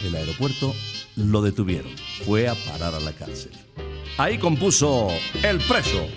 el 0.06 0.16
aeropuerto, 0.16 0.74
lo 1.18 1.42
detuvieron. 1.42 1.92
Fue 2.26 2.48
a 2.48 2.56
parar 2.56 2.96
a 2.96 3.02
la 3.02 3.12
cárcel. 3.12 3.52
Ahí 4.18 4.38
compuso 4.38 5.10
El 5.44 5.58
Preso. 5.58 6.08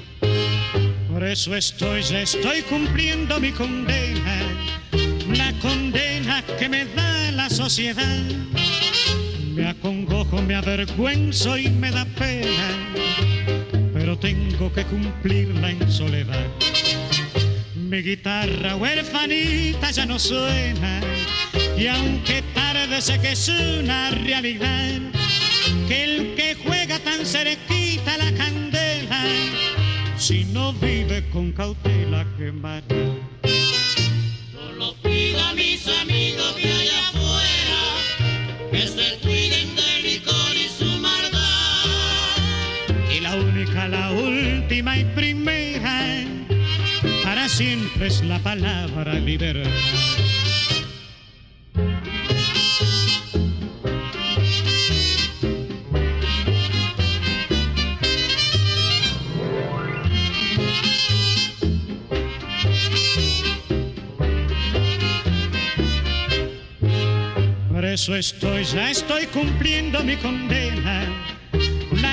Por 1.12 1.24
eso 1.24 1.56
estoy, 1.56 2.00
estoy 2.00 2.62
cumpliendo 2.62 3.40
mi 3.40 3.50
condena, 3.50 4.40
la 5.34 5.52
condena 5.58 6.44
que 6.60 6.68
me 6.68 6.84
da 6.84 7.32
la 7.32 7.50
sociedad. 7.50 8.22
Me 9.52 9.68
acongojo, 9.68 10.40
me 10.40 10.54
avergüenzo 10.54 11.58
y 11.58 11.68
me 11.68 11.90
da 11.90 12.06
pena, 12.06 12.92
tengo 14.22 14.72
que 14.72 14.84
cumplirla 14.84 15.72
en 15.72 15.90
soledad. 15.90 16.46
Mi 17.74 17.98
guitarra 18.02 18.76
huerfanita 18.76 19.90
ya 19.90 20.06
no 20.06 20.18
suena, 20.18 21.00
y 21.76 21.88
aunque 21.88 22.42
tarde 22.54 23.02
sé 23.02 23.20
que 23.20 23.32
es 23.32 23.48
una 23.48 24.10
realidad, 24.10 25.00
que 25.88 26.04
el 26.04 26.34
que 26.36 26.54
juega 26.64 27.00
tan 27.00 27.26
cerquita 27.26 28.16
la 28.16 28.32
candela, 28.32 29.24
si 30.16 30.44
no 30.44 30.72
vive 30.74 31.28
con 31.30 31.50
cautela 31.50 32.24
quemará. 32.38 32.86
Solo 34.52 34.94
pido 35.02 35.40
a 35.40 35.52
mis 35.52 35.86
amigos 35.88 36.21
última 44.62 44.96
y 44.96 45.04
primera, 45.04 46.24
para 47.24 47.48
siempre 47.48 48.06
es 48.06 48.22
la 48.22 48.38
palabra 48.38 49.14
libertad. 49.14 49.70
Por 67.68 67.84
eso 67.84 68.14
estoy, 68.14 68.64
ya 68.64 68.90
estoy 68.90 69.26
cumpliendo 69.26 70.02
mi 70.04 70.16
condena, 70.16 71.31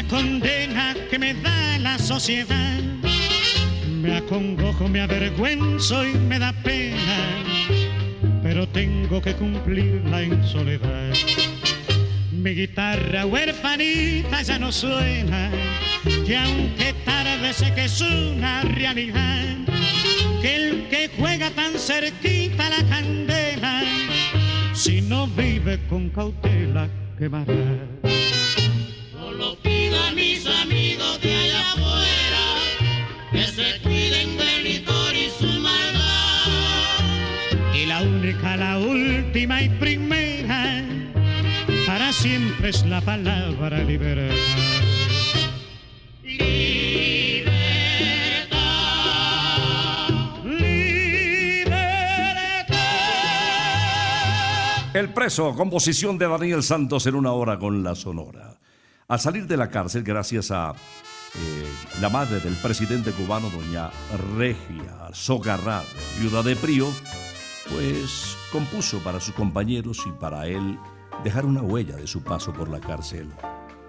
condena 0.10 0.96
que 1.10 1.20
me 1.20 1.34
da 1.36 1.78
la 1.80 1.98
sociedad. 1.98 2.80
Me 4.02 4.18
acongojo, 4.18 4.88
me 4.88 5.02
avergüenzo 5.02 6.06
y 6.06 6.14
me 6.14 6.40
da 6.40 6.52
pena, 6.64 7.18
pero 8.42 8.68
tengo 8.68 9.22
que 9.22 9.34
cumplirla 9.36 10.24
en 10.24 10.44
soledad. 10.44 11.14
Mi 12.32 12.52
guitarra 12.52 13.26
huerfanita 13.26 14.42
ya 14.42 14.58
no 14.58 14.72
suena, 14.72 15.52
que 16.26 16.38
aunque 16.38 16.94
tarde 17.06 17.54
sé 17.54 17.74
que 17.74 17.86
es 17.86 18.02
una 18.02 18.62
realidad, 18.64 19.58
que 20.42 20.56
el 20.56 20.88
que 20.90 21.12
juega 21.18 21.50
tan 21.52 21.78
cerquita 21.78 22.70
la 22.70 22.84
candela, 22.88 23.84
si 24.74 25.02
no 25.02 25.28
vive 25.28 25.80
con 25.90 26.10
cautela 26.10 26.88
quemará. 27.18 28.29
Última 39.40 39.62
y 39.62 39.70
primera, 39.70 40.84
para 41.88 42.12
siempre 42.12 42.72
es 42.72 42.86
la 42.86 43.00
palabra 43.00 43.78
libertad. 43.86 44.36
Libertad. 46.22 47.48
El 54.94 55.14
preso, 55.14 55.56
composición 55.56 56.18
de 56.18 56.28
Daniel 56.28 56.62
Santos 56.62 57.08
en 57.08 57.16
una 57.16 57.32
hora 57.32 57.58
con 57.58 57.82
la 57.82 57.96
Sonora. 57.96 58.58
Al 59.08 59.22
salir 59.22 59.48
de 59.48 59.56
la 59.56 59.70
cárcel, 59.70 60.04
gracias 60.04 60.52
a 60.52 60.72
eh, 60.72 61.66
la 62.02 62.10
madre 62.10 62.42
del 62.42 62.56
presidente 62.56 63.12
cubano, 63.12 63.50
doña 63.50 63.90
Regia 64.38 65.08
Sogarrad, 65.14 65.86
viuda 66.20 66.44
de 66.44 66.58
Prío, 66.58 66.88
pues 67.70 68.39
compuso 68.52 69.00
para 69.00 69.20
sus 69.20 69.34
compañeros 69.36 70.04
y 70.08 70.12
para 70.12 70.48
él 70.48 70.80
dejar 71.24 71.46
una 71.46 71.62
huella 71.62 71.96
de 71.96 72.08
su 72.08 72.24
paso 72.24 72.54
por 72.54 72.70
la 72.70 72.80
cárcel. 72.80 73.30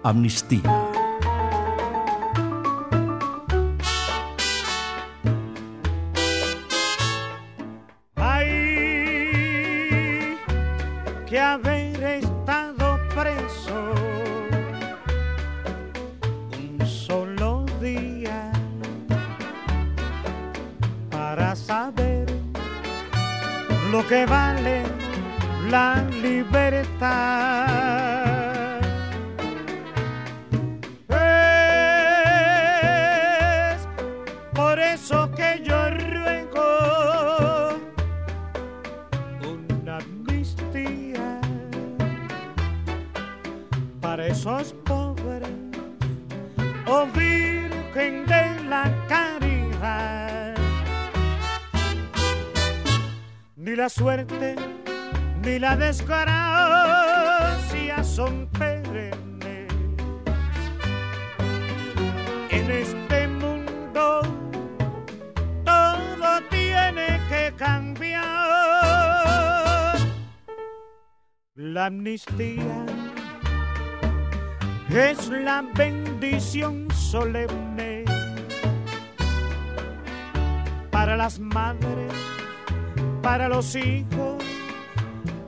Amnistía. 0.03 1.00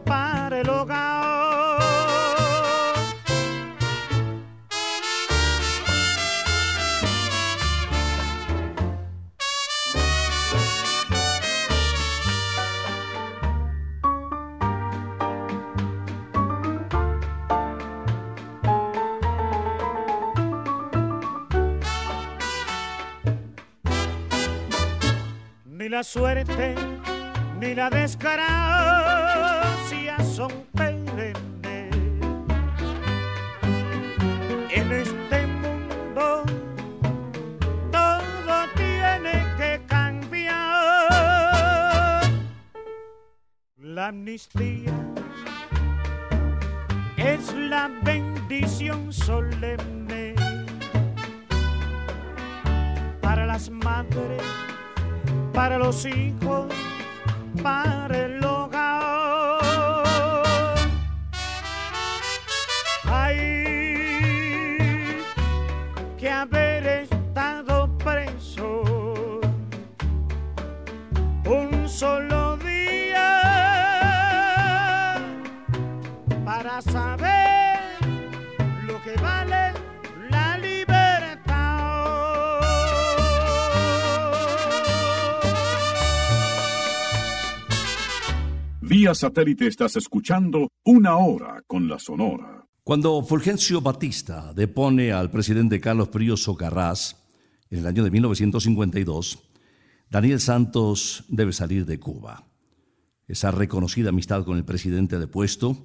Para 0.06 0.60
el 0.60 0.70
hogar. 0.70 1.34
Ni 25.66 25.90
la 25.90 26.04
suerte 26.04 26.76
ni 27.60 27.76
la 27.76 27.90
desgracia 27.90 28.44
son 30.24 30.52
perennes. 30.76 31.90
En 34.70 34.92
este 34.92 35.48
mundo 35.48 36.44
todo 37.92 38.68
tiene 38.76 39.46
que 39.58 39.82
cambiar. 39.88 40.54
La 43.78 44.08
amnistía 44.08 44.94
es 47.18 47.54
la 47.54 47.90
bendición 48.04 49.14
solemne 49.14 50.34
las 53.54 53.70
madres, 53.70 54.42
para 55.54 55.78
los 55.78 56.08
hijos, 56.08 56.74
para 57.64 58.26
el 58.26 58.44
Satélite 89.16 89.68
estás 89.68 89.96
escuchando 89.96 90.70
Una 90.84 91.18
Hora 91.18 91.62
con 91.68 91.88
la 91.88 92.00
Sonora. 92.00 92.66
Cuando 92.84 93.24
Fulgencio 93.24 93.82
Batista 93.82 94.54
depone 94.54 95.12
al 95.12 95.32
presidente 95.32 95.80
Carlos 95.80 96.10
Prío 96.10 96.36
Socarrás 96.36 97.16
en 97.70 97.80
el 97.80 97.88
año 97.88 98.04
de 98.04 98.12
1952, 98.12 99.40
Daniel 100.10 100.40
Santos 100.40 101.26
debe 101.30 101.54
salir 101.54 101.86
de 101.86 102.00
Cuba. 102.00 102.46
Esa 103.28 103.52
reconocida 103.52 104.10
amistad 104.10 104.44
con 104.44 104.58
el 104.58 104.66
presidente 104.66 105.18
depuesto 105.18 105.78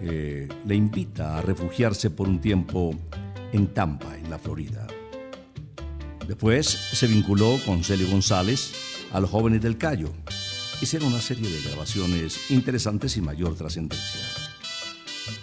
eh, 0.00 0.48
le 0.66 0.74
invita 0.74 1.38
a 1.38 1.42
refugiarse 1.42 2.10
por 2.10 2.28
un 2.28 2.40
tiempo 2.40 2.94
en 3.52 3.74
Tampa, 3.74 4.16
en 4.16 4.30
la 4.30 4.38
Florida. 4.38 4.86
Después 6.26 6.66
se 6.66 7.06
vinculó 7.06 7.58
con 7.64 7.84
Celio 7.84 8.08
González 8.08 8.72
a 9.12 9.20
los 9.20 9.30
jóvenes 9.30 9.62
del 9.62 9.78
Cayo. 9.78 10.12
Hicieron 10.80 11.08
una 11.08 11.20
serie 11.20 11.48
de 11.48 11.62
grabaciones 11.62 12.50
interesantes 12.50 13.16
y 13.16 13.22
mayor 13.22 13.56
trascendencia. 13.56 14.20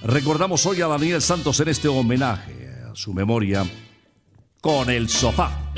Recordamos 0.04 0.66
hoy 0.66 0.82
a 0.82 0.88
Daniel 0.88 1.22
Santos 1.22 1.60
en 1.60 1.70
este 1.70 1.88
homenaje 1.88 2.70
a 2.90 2.96
su 2.96 3.14
memoria 3.14 3.66
con 4.62 4.90
el 4.90 5.10
sofá. 5.10 5.74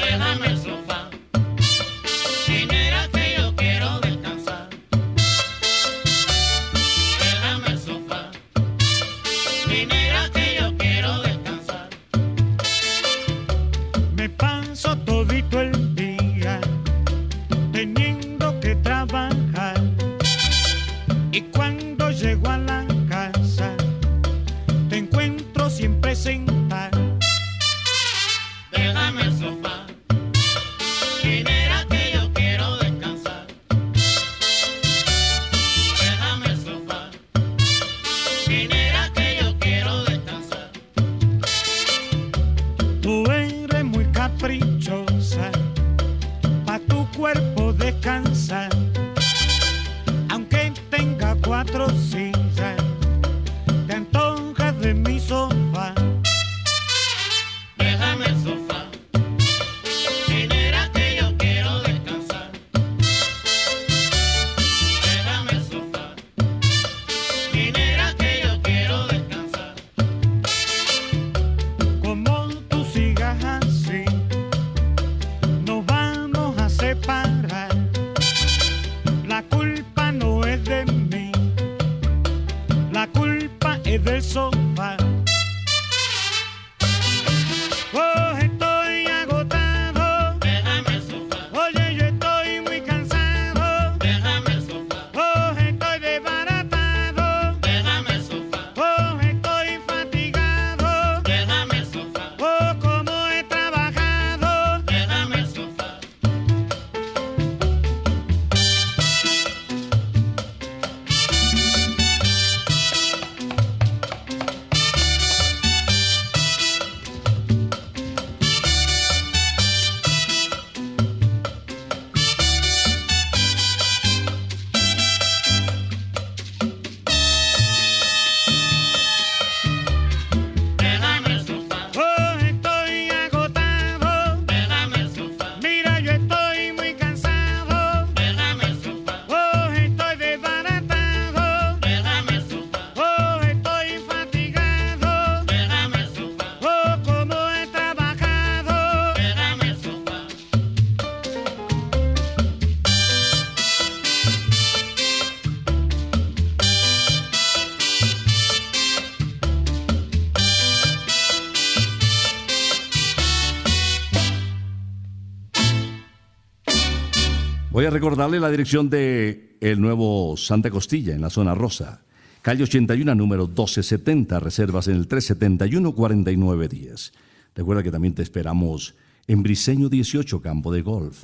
Recordarle 167.95 168.39
la 168.41 168.51
dirección 168.51 168.89
de 168.89 169.55
el 169.61 169.79
nuevo 169.79 170.35
Santa 170.35 170.69
Costilla 170.69 171.15
en 171.15 171.21
la 171.21 171.29
zona 171.29 171.55
rosa. 171.55 172.01
Calle 172.41 172.63
81, 172.63 173.15
número 173.15 173.47
1270, 173.47 174.37
reservas 174.41 174.89
en 174.89 174.97
el 174.97 175.07
371-4910. 175.07 177.13
Recuerda 177.55 177.83
que 177.83 177.91
también 177.91 178.13
te 178.13 178.21
esperamos 178.21 178.95
en 179.27 179.43
Briseño 179.43 179.87
18, 179.87 180.41
campo 180.41 180.73
de 180.73 180.81
golf. 180.81 181.23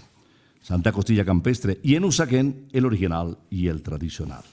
Santa 0.62 0.94
Costilla 0.94 1.26
Campestre 1.26 1.82
y 1.84 1.96
en 1.96 2.06
Usaquén, 2.06 2.70
el 2.72 2.86
original 2.86 3.38
y 3.50 3.68
el 3.68 3.82
tradicional. 3.82 4.44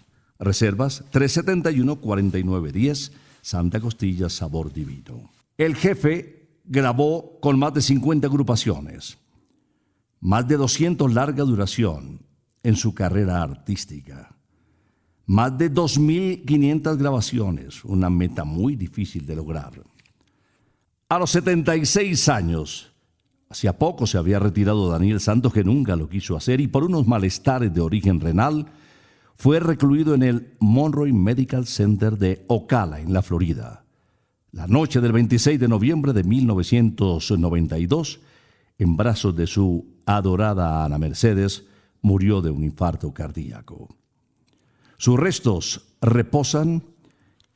Reservas 0.40 1.04
371-4910, 1.12 3.12
Santa 3.42 3.78
Costilla 3.78 4.28
Sabor 4.28 4.72
Divino. 4.72 5.30
El 5.56 5.76
jefe 5.76 6.48
grabó 6.64 7.38
con 7.38 7.60
más 7.60 7.74
de 7.74 7.82
50 7.82 8.26
agrupaciones 8.26 9.18
más 10.20 10.46
de 10.48 10.56
200 10.56 11.12
larga 11.12 11.44
duración 11.44 12.22
en 12.62 12.76
su 12.76 12.94
carrera 12.94 13.42
artística, 13.42 14.36
más 15.26 15.56
de 15.58 15.72
2.500 15.72 16.96
grabaciones, 16.96 17.84
una 17.84 18.10
meta 18.10 18.44
muy 18.44 18.76
difícil 18.76 19.26
de 19.26 19.36
lograr. 19.36 19.72
A 21.08 21.18
los 21.18 21.30
76 21.30 22.28
años, 22.28 22.92
hacía 23.48 23.78
poco 23.78 24.06
se 24.06 24.18
había 24.18 24.38
retirado 24.38 24.90
Daniel 24.90 25.20
Santos, 25.20 25.52
que 25.52 25.64
nunca 25.64 25.96
lo 25.96 26.08
quiso 26.08 26.36
hacer, 26.36 26.60
y 26.60 26.68
por 26.68 26.84
unos 26.84 27.06
malestares 27.06 27.72
de 27.72 27.80
origen 27.80 28.20
renal, 28.20 28.66
fue 29.34 29.60
recluido 29.60 30.14
en 30.14 30.22
el 30.24 30.54
Monroe 30.58 31.12
Medical 31.12 31.66
Center 31.66 32.18
de 32.18 32.44
Ocala, 32.48 33.00
en 33.00 33.12
la 33.12 33.22
Florida. 33.22 33.84
La 34.50 34.66
noche 34.66 35.00
del 35.00 35.12
26 35.12 35.60
de 35.60 35.68
noviembre 35.68 36.12
de 36.12 36.24
1992, 36.24 38.20
en 38.78 38.96
brazos 38.96 39.34
de 39.36 39.46
su 39.46 39.98
adorada 40.06 40.84
Ana 40.84 40.98
Mercedes, 40.98 41.66
murió 42.00 42.40
de 42.40 42.50
un 42.50 42.64
infarto 42.64 43.12
cardíaco. 43.12 43.88
Sus 44.96 45.18
restos 45.18 45.96
reposan 46.00 46.82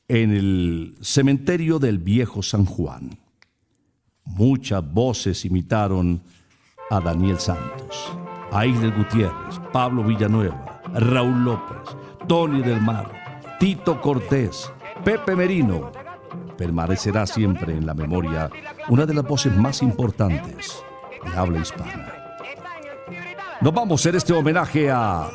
en 0.09 0.33
el 0.33 0.97
cementerio 1.01 1.79
del 1.79 1.99
viejo 1.99 2.43
San 2.43 2.67
Juan. 2.67 3.19
Muchas 4.25 4.85
voces 4.93 5.45
imitaron 5.45 6.21
a 6.91 7.01
Daniel 7.01 7.39
Santos, 7.39 8.13
a 8.51 8.67
Isle 8.67 8.91
Gutiérrez, 8.91 9.61
Pablo 9.73 10.05
Villanueva, 10.05 10.83
Raúl 10.95 11.45
López, 11.45 11.97
Tony 12.29 12.63
del 12.63 12.81
Mar, 12.81 13.11
Tito 13.59 14.01
Cortés, 14.01 14.71
Pepe 15.05 15.35
Merino. 15.35 15.91
Permanecerá 16.57 17.27
siempre 17.27 17.75
en 17.75 17.87
la 17.87 17.95
memoria 17.95 18.51
una 18.89 19.07
de 19.07 19.15
las 19.15 19.27
voces 19.27 19.57
más 19.57 19.83
importantes 19.83 20.85
de 21.25 21.37
habla 21.37 21.59
hispana. 21.59 22.13
Nos 23.61 23.73
vamos 23.73 24.01
a 24.01 24.03
hacer 24.03 24.17
este 24.17 24.33
homenaje 24.33 24.91
a 24.91 25.29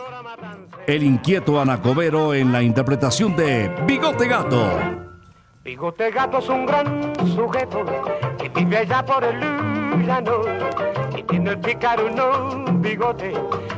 el 0.86 1.04
inquieto 1.04 1.60
Anacobero 1.60 2.34
en 2.34 2.52
la 2.52 2.62
interpretación 2.62 3.36
de 3.36 3.70
Bigote 3.86 4.28
Gato. 4.28 4.70
Bigote 5.64 6.12
Gato 6.12 6.38
es 6.38 6.50
un 6.50 6.66
gran 6.66 7.14
sujeto 7.36 7.86
que 8.38 8.50
vive 8.50 8.78
allá 8.78 9.06
por 9.06 9.24
el 9.24 9.40
llano 10.06 10.42
y 11.18 11.24
tiene 11.24 11.52
el 11.52 11.60
picaruno 11.60 12.66
bigote 12.80 13.34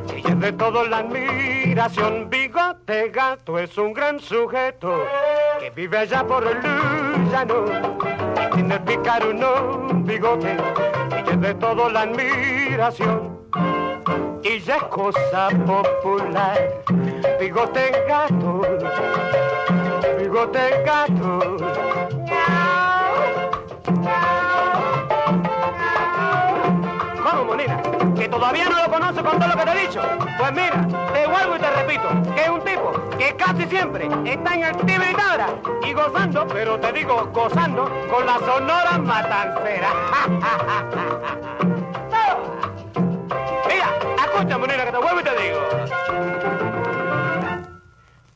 que 0.07 0.35
de 0.35 0.53
todo 0.53 0.85
la 0.85 0.97
admiración. 0.99 2.29
Bigote 2.29 3.09
Gato 3.09 3.57
es 3.57 3.77
un 3.77 3.93
gran 3.93 4.19
sujeto 4.19 5.03
que 5.59 5.69
vive 5.71 5.97
allá 5.97 6.25
por 6.25 6.45
el 6.45 6.61
llano 7.31 7.65
y 8.35 8.55
tiene 8.55 8.75
el 8.75 8.81
picaruno 8.81 9.87
bigote 10.03 10.55
que 10.55 10.88
de 11.37 11.53
todo 11.55 11.89
la 11.89 12.01
admiración. 12.01 13.39
Y 14.43 14.59
ya 14.59 14.77
es 14.77 14.83
cosa 14.83 15.49
popular, 15.65 16.83
bigote 17.39 17.91
gato, 18.07 18.61
bigote 20.17 20.83
gato. 20.85 21.68
Todavía 28.39 28.69
no 28.69 28.83
lo 28.83 28.89
conoce 28.89 29.21
con 29.21 29.37
todo 29.37 29.49
lo 29.49 29.57
que 29.57 29.65
te 29.65 29.71
he 29.71 29.87
dicho. 29.87 30.01
Pues 30.37 30.51
mira, 30.53 30.87
te 31.13 31.27
vuelvo 31.27 31.57
y 31.57 31.59
te 31.59 31.69
repito, 31.69 32.07
que 32.33 32.41
es 32.41 32.49
un 32.49 32.61
tipo 32.61 32.93
que 33.17 33.35
casi 33.35 33.65
siempre 33.65 34.09
está 34.25 34.55
en 34.55 34.63
el 34.63 34.75
y 35.85 35.93
gozando, 35.93 36.47
pero 36.47 36.79
te 36.79 36.93
digo 36.93 37.29
gozando, 37.33 37.91
con 38.09 38.25
la 38.25 38.39
sonora 38.39 38.97
matancera. 38.97 39.89
Mira, 43.67 43.89
escucha, 44.23 44.57
Monina, 44.57 44.85
que 44.85 44.91
te 44.91 44.97
vuelvo 44.97 45.19
y 45.19 45.23
te 45.23 45.35
digo. 45.41 45.59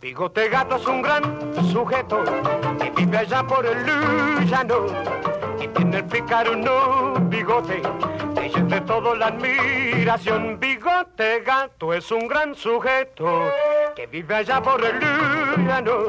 Bigote 0.02 0.50
Gato 0.50 0.76
es 0.76 0.86
un 0.86 1.02
gran 1.02 1.24
sujeto 1.72 2.24
que 2.78 2.92
vive 2.92 3.18
allá 3.18 3.42
por 3.44 3.66
el 3.66 3.86
llano 4.50 4.86
y 5.62 5.68
tiene 5.70 5.98
el 5.98 6.06
picaruno 6.06 7.14
bigote 7.30 7.82
que 7.82 7.88
es 7.88 8.33
de 8.74 8.82
todo 8.82 9.16
la 9.16 9.28
admiración. 9.28 10.60
Bigote 10.60 11.42
Gato 11.42 11.94
es 11.94 12.12
un 12.12 12.28
gran 12.28 12.56
sujeto 12.56 13.52
que 13.96 14.08
vive 14.08 14.36
allá 14.36 14.62
por 14.62 14.84
el 14.84 15.00
llano. 15.66 16.08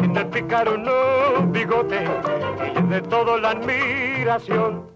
Y 0.00 0.08
tiene 0.08 0.20
el 0.20 0.26
picaruno 0.26 1.46
bigote 1.46 2.04
que 2.58 2.78
es 2.80 2.88
de 2.88 3.00
todo 3.02 3.38
la 3.38 3.50
admiración. 3.50 4.90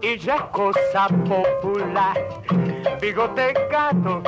Y 0.00 0.16
ya 0.18 0.38
cosa 0.50 1.08
popular, 1.08 2.16
bigote 3.00 3.54
gato, 3.70 4.22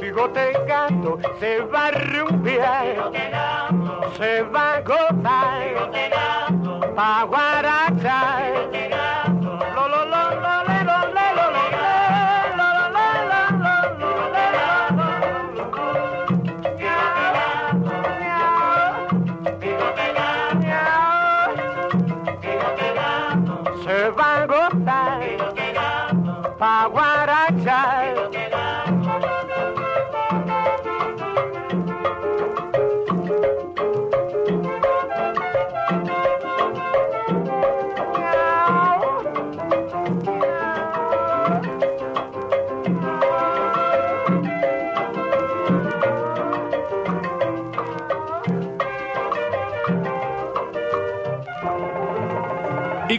bigote 0.00 0.52
gato, 0.66 1.18
se 1.38 1.60
va 1.60 1.86
a 1.86 1.90
rumbear, 1.90 3.12
se 4.16 4.42
va 4.42 4.74
a 4.74 4.80
gozar, 4.80 5.90
pa' 6.94 7.24
guarachar. 7.24 8.99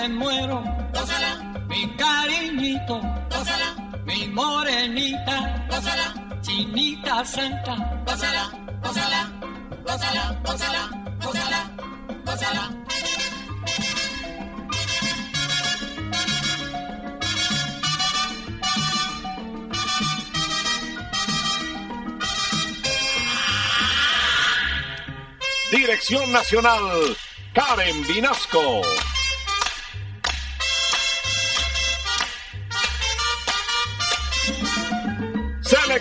Me 0.00 0.08
muero, 0.10 0.62
mi 1.68 1.96
cariñito, 1.96 3.00
mi 4.06 4.28
morenita, 4.28 5.66
chinita 6.40 7.24
santa, 7.24 7.74
gózala, 8.06 8.50
gózala, 8.82 9.30
gózala, 9.84 10.40
gózala, 10.44 10.82
gózala, 11.24 11.70
gózala. 12.24 12.70
Dirección 25.72 26.32
Nacional, 26.32 27.16
Karen 27.52 28.06
Vinasco. 28.06 28.82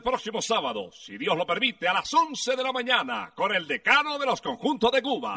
Próximo 0.00 0.40
sábado, 0.40 0.90
si 0.92 1.18
Dios 1.18 1.36
lo 1.36 1.46
permite, 1.46 1.88
a 1.88 1.92
las 1.92 2.12
11 2.12 2.56
de 2.56 2.62
la 2.62 2.72
mañana, 2.72 3.32
con 3.34 3.54
el 3.54 3.66
decano 3.66 4.18
de 4.18 4.26
los 4.26 4.40
conjuntos 4.40 4.92
de 4.92 5.02
Cuba. 5.02 5.36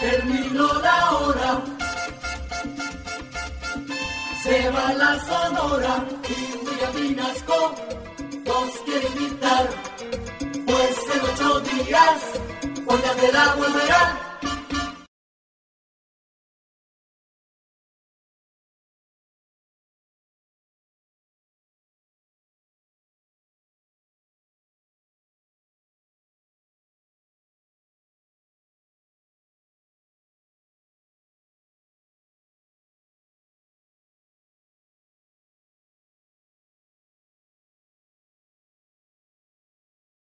Terminó 0.00 0.72
la 0.80 1.10
hora. 1.10 1.62
Se 4.42 4.70
va 4.70 4.92
la 4.94 5.18
sonora 5.20 6.04
y 6.28 6.66
William 6.66 6.94
Vinasco 6.94 7.74
nos 8.46 8.70
quiere 8.84 9.06
invitar. 9.08 9.68
Pues 10.66 10.96
en 11.14 11.20
ocho 11.32 11.60
días, 11.60 12.40
Juan 12.86 13.00
de 13.20 13.32
la 13.32 13.54
volverá. 13.54 14.29